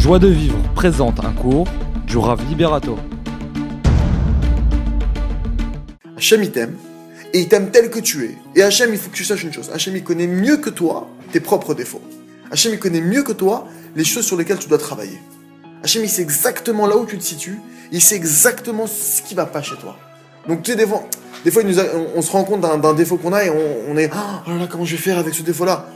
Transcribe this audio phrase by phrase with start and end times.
[0.00, 1.68] Joie de vivre présente un cours
[2.06, 2.96] du Rav Liberato.
[6.16, 6.74] Hachem il t'aime
[7.34, 8.34] et il t'aime tel que tu es.
[8.56, 9.70] Et Hachem, il faut que tu saches une chose.
[9.74, 12.00] Hachem, il connaît mieux que toi tes propres défauts.
[12.50, 15.20] Hachem, il connaît mieux que toi les choses sur lesquelles tu dois travailler.
[15.84, 17.60] Hachem, il sait exactement là où tu te situes.
[17.92, 19.98] Il sait exactement ce qui va pas chez toi.
[20.48, 21.04] Donc, tu sais, des fois,
[21.44, 21.62] des fois
[22.16, 24.66] on, se rend compte d'un défaut qu'on a et on, on est Oh là là,
[24.66, 25.90] comment je vais faire avec ce défaut-là?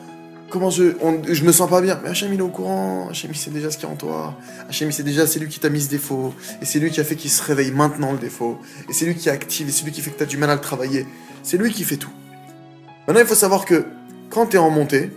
[0.54, 0.92] Comment je,
[1.26, 3.08] je me sens pas bien Mais Hachem, il est au courant.
[3.10, 4.38] Hachem, il sait déjà ce qu'il y a en toi.
[4.68, 6.32] Hachem, il sait déjà, c'est lui qui t'a mis ce défaut.
[6.62, 8.60] Et c'est lui qui a fait qu'il se réveille maintenant, le défaut.
[8.88, 9.68] Et c'est lui qui active.
[9.68, 11.08] Et c'est lui qui fait que tu as du mal à le travailler.
[11.42, 12.12] C'est lui qui fait tout.
[13.08, 13.84] Maintenant, il faut savoir que
[14.30, 15.10] quand tu es en montée,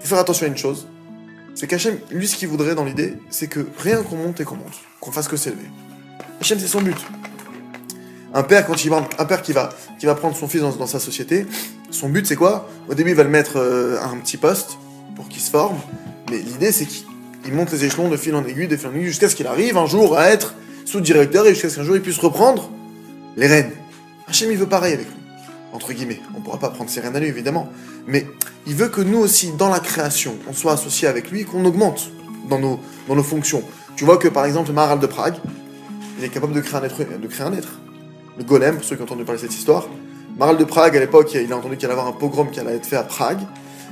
[0.00, 0.88] faut faire attention à une chose.
[1.54, 4.56] C'est qu'Hachem, lui, ce qu'il voudrait dans l'idée, c'est que rien qu'on monte et qu'on
[4.56, 4.80] monte.
[4.98, 5.70] Qu'on fasse que s'élever.
[6.40, 6.98] Hachem, c'est son but.
[8.34, 9.68] Un père, quand il va, un père qui va,
[10.00, 11.46] qui va prendre son fils dans sa société,
[11.94, 12.68] son but c'est quoi?
[12.88, 14.78] Au début, il va le mettre euh, à un petit poste
[15.16, 15.76] pour qu'il se forme.
[16.30, 17.04] Mais l'idée, c'est qu'il
[17.46, 19.46] il monte les échelons de fil en aiguille, de fil en aiguille, jusqu'à ce qu'il
[19.46, 20.54] arrive un jour à être
[20.86, 22.70] sous-directeur et jusqu'à ce qu'un jour il puisse reprendre
[23.36, 23.70] les rênes.
[24.26, 25.22] Hachem, il veut pareil avec nous.
[25.72, 26.20] Entre guillemets.
[26.36, 27.68] On pourra pas prendre ses rênes à lui, évidemment.
[28.06, 28.26] Mais
[28.66, 32.10] il veut que nous aussi, dans la création, on soit associés avec lui qu'on augmente
[32.48, 33.62] dans nos, fonctions.
[33.96, 35.34] Tu vois que, par exemple, le Maharal de Prague,
[36.18, 37.20] il est capable de créer un être.
[37.20, 37.80] De créer un être.
[38.38, 39.86] Le golem, pour ceux qui ont entendu parler de cette histoire.
[40.36, 42.74] Maral de Prague, à l'époque, il a entendu qu'il allait avoir un pogrom qui allait
[42.74, 43.38] être fait à Prague.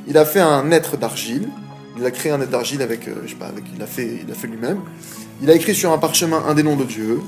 [0.08, 1.48] Il a fait un être d'argile.
[1.96, 4.24] Il a créé un être d'argile avec, euh, je sais pas, avec, il a fait,
[4.26, 4.80] il fait lui-même.
[5.40, 7.20] Il a écrit sur un parchemin un des noms de Dieu,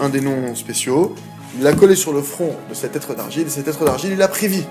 [0.00, 1.14] un des noms spéciaux.
[1.58, 3.46] Il l'a collé sur le front de cet être d'argile.
[3.46, 4.64] Et cet être d'argile, il a pris vie.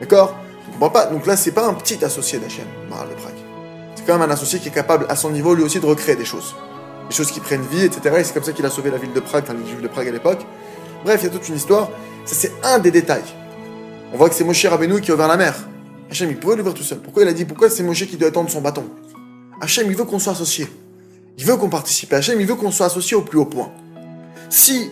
[0.00, 0.34] D'accord?
[0.68, 1.06] On comprend pas.
[1.06, 3.34] Donc là, c'est pas un petit associé d'Hachem, Maral de Prague.
[3.94, 6.16] C'est quand même un associé qui est capable, à son niveau, lui aussi, de recréer
[6.16, 6.56] des choses.
[7.08, 8.16] Des choses qui prennent vie, etc.
[8.18, 9.88] Et c'est comme ça qu'il a sauvé la ville de Prague, enfin, la ville de
[9.88, 10.40] Prague à l'époque.
[11.04, 11.88] Bref, il y a toute une histoire.
[12.24, 13.24] Ça, c'est un des détails.
[14.12, 15.54] On voit que c'est Moshe Rabbeinu qui a ouvert la mer.
[16.10, 16.98] Hachem, il pouvait l'ouvrir tout seul.
[16.98, 18.84] Pourquoi il a dit Pourquoi c'est Moshe qui doit étendre son bâton?
[19.60, 20.68] Hachem, il veut qu'on soit associé.
[21.38, 22.12] Il veut qu'on participe.
[22.12, 23.72] Hachem, il veut qu'on soit associé au plus haut point.
[24.50, 24.90] Si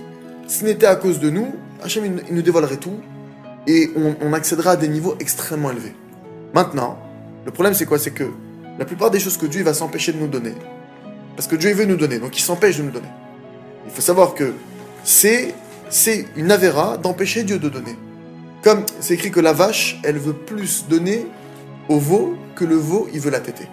[0.48, 2.97] ce n'était à cause de nous, Hachem, il, nous dévoilerait tout
[3.67, 5.95] et on, on accédera à des niveaux extrêmement élevés.
[6.55, 6.98] Maintenant,
[7.45, 7.98] le problème, c'est quoi?
[7.98, 8.24] C'est que
[8.79, 10.55] la plupart des choses que Dieu va s'empêcher de nous donner,
[11.36, 13.08] parce que Dieu veut nous donner, donc il s'empêche de nous donner.
[13.86, 14.55] Il faut savoir que
[15.05, 15.55] c'est
[15.90, 17.96] c'est une avéra d'empêcher Dieu de donner.
[18.62, 21.27] Comme c'est écrit que la vache, elle veut plus donner
[21.89, 23.68] au veau que le veau, il veut la téter.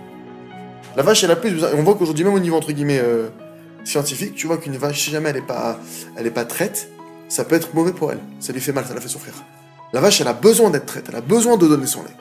[0.96, 1.70] La vache, elle a plus besoin.
[1.78, 3.28] On voit qu'aujourd'hui, même au niveau entre guillemets euh,
[3.84, 5.80] scientifique, tu vois qu'une vache, si jamais elle est pas,
[6.34, 6.90] pas traite,
[7.30, 8.20] ça peut être mauvais pour elle.
[8.40, 9.34] Ça lui fait mal, ça la fait souffrir.
[9.94, 12.16] La vache, elle a besoin d'être traite, elle a besoin de donner son lait.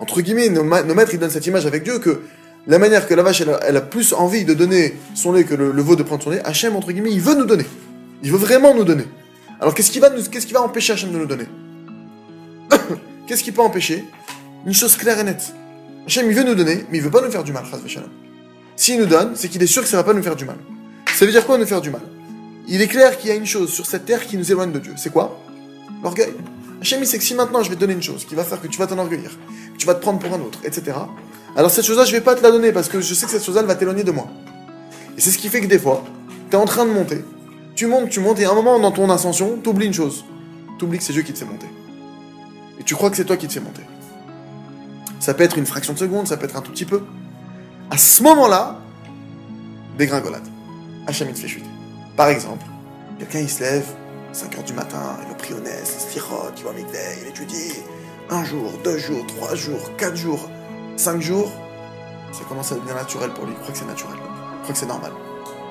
[0.00, 2.22] Entre guillemets, nos, nos maîtres, ils donnent cette image avec Dieu que
[2.66, 5.70] la manière que la vache, elle a, plus envie de donner son lait que le,
[5.70, 7.66] le veau de prendre son lait, Hachem, entre guillemets, il veut nous donner.
[8.22, 9.04] Il veut vraiment nous donner.
[9.60, 11.46] Alors qu'est-ce qui va, empêcher Hachem de nous donner
[13.26, 14.04] Qu'est-ce qui peut empêcher
[14.66, 15.54] Une chose claire et nette.
[16.06, 17.64] Hachem, il veut nous donner, mais il veut pas nous faire du mal.
[18.76, 20.56] S'il nous donne, c'est qu'il est sûr que ça va pas nous faire du mal.
[21.14, 22.02] Ça veut dire quoi nous faire du mal?
[22.68, 24.78] Il est clair qu'il y a une chose sur cette terre qui nous éloigne de
[24.78, 24.92] Dieu.
[24.96, 25.40] C'est quoi?
[26.02, 26.34] L'orgueil.
[26.80, 28.60] Hachem, il sait que si maintenant je vais te donner une chose qui va faire
[28.60, 29.30] que tu vas t'enorgueillir,
[29.72, 30.96] que tu vas te prendre pour un autre, etc.
[31.56, 33.44] Alors cette chose-là, je vais pas te la donner parce que je sais que cette
[33.44, 34.28] chose-là, va t'éloigner de moi.
[35.16, 36.04] Et c'est ce qui fait que des fois,
[36.50, 37.24] tu es en train de monter.
[37.76, 40.24] Tu montes, tu montes, et à un moment dans ton ascension, tu oublies une chose.
[40.78, 41.66] Tu oublies que c'est Dieu qui te fait monter.
[42.80, 43.82] Et tu crois que c'est toi qui te fait monter.
[45.20, 47.02] Ça peut être une fraction de seconde, ça peut être un tout petit peu.
[47.90, 48.80] À ce moment-là,
[49.98, 50.46] dégringolade.
[51.06, 51.68] Hachem, il te fait chuter.
[52.16, 52.64] Par exemple,
[53.18, 53.86] quelqu'un il se lève,
[54.32, 57.74] 5h du matin, il va prier il se il va mikveh, il étudie.
[58.30, 60.48] Un jour, deux jours, trois jours, quatre jours,
[60.96, 61.52] cinq jours,
[62.32, 63.52] ça commence à devenir naturel pour lui.
[63.52, 64.16] Il croit que c'est naturel.
[64.16, 65.12] Il croit que c'est normal.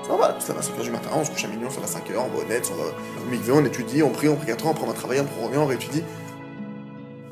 [0.06, 2.16] Ça va à 5h du matin, on se couche à minuit, on se à 5h,
[2.16, 2.84] on va au net, on va
[3.26, 5.48] au mikveh, on étudie, on prie, on prie 4 ans, on va travailler, après on
[5.48, 6.04] revient, on réétudie.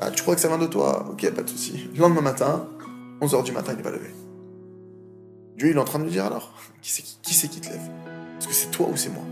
[0.00, 1.06] Ah, tu crois que ça vient de toi?
[1.08, 1.88] Ok, pas de souci.
[1.94, 2.66] Le lendemain matin,
[3.20, 4.12] 11h du matin, il n'est pas levé.
[5.56, 6.52] Dieu, il est en train de lui dire alors
[6.82, 7.80] Qui c'est qui, te lève?
[8.38, 9.22] Est-ce que c'est toi ou c'est moi?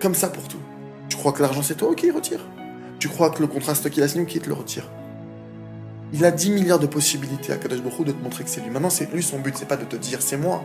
[0.00, 0.60] Comme ça pour tout.
[1.08, 2.40] Tu crois que l'argent c'est toi Ok, il retire?
[3.00, 4.88] Tu crois que le contrat c'est toi qui l'as signé qui te le retire?
[6.12, 8.70] Il a 10 milliards de possibilités à Kadosh Baruch de te montrer que c'est lui.
[8.70, 10.62] Maintenant, c'est lui son but, c'est pas de te dire c'est moi.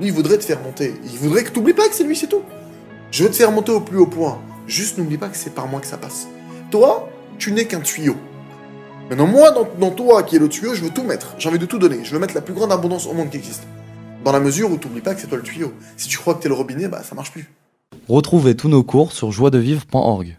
[0.00, 0.94] Lui, il voudrait te faire monter.
[1.04, 2.42] Il voudrait que tu n'oublies pas que c'est lui, c'est tout.
[3.10, 4.38] Je veux te faire monter au plus haut point.
[4.66, 6.28] Juste n'oublie pas que c'est par moi que ça passe.
[6.70, 7.08] Toi,
[7.38, 8.16] tu n'es qu'un tuyau.
[9.10, 11.34] Maintenant, moi, dans, toi qui est le tuyau, je veux tout mettre.
[11.38, 12.04] J'ai envie de tout donner.
[12.04, 13.64] Je veux mettre la plus grande abondance au monde qui existe.
[14.24, 15.72] Dans la mesure où tu n'oublies pas que c'est toi le tuyau.
[15.96, 17.50] Si tu crois que tu es le robinet, bah ça marche plus.
[18.08, 20.38] Retrouvez tous nos cours sur joiedevivre.org.